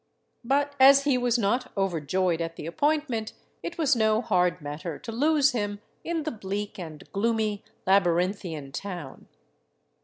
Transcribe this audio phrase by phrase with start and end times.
[0.43, 5.11] But as he was not overjoyed at the appointment, it was no hard matter to
[5.11, 9.27] lose him in the bleak and gloomy labyrinthian town.